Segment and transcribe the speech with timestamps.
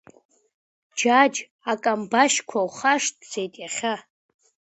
[0.97, 1.39] Џьаџь,
[1.71, 3.93] акамбашьқәа ухашҭӡеит иахьа?